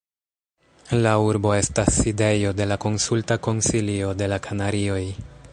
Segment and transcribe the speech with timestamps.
[1.05, 5.03] La urbo estas sidejo de la Konsulta Konsilio de la Kanarioj.